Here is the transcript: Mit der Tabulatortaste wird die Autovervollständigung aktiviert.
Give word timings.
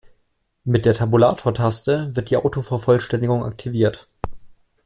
Mit 0.63 0.87
der 0.87 0.95
Tabulatortaste 0.95 2.15
wird 2.15 2.31
die 2.31 2.37
Autovervollständigung 2.37 3.45
aktiviert. 3.45 4.09